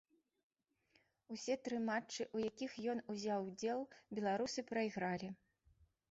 [1.33, 3.83] Усе тры матчы, у якіх ён узяў удзел,
[4.21, 5.29] беларусы прайгралі.